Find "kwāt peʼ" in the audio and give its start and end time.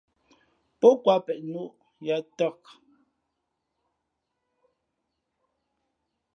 1.03-1.39